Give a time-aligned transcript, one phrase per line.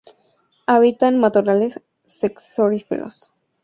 [0.65, 3.31] Habita en matorrales xerófilos.